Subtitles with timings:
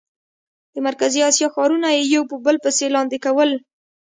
[0.73, 3.51] د مرکزي اسیا ښارونه یې یو په بل پسې لاندې کول.